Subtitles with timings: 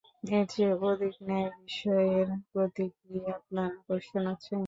[0.29, 4.53] এর চেয়ে অধিক ন্যায় বিষয়ের প্রতি কি আপনার আকর্ষণ আছে?